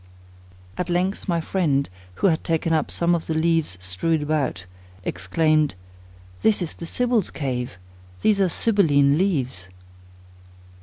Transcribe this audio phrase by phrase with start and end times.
[0.79, 4.65] At length my friend, who had taken up some of the leaves strewed about,
[5.03, 5.75] exclaimed,
[6.41, 7.77] "This is the Sibyl's cave;
[8.21, 9.67] these are Sibylline leaves."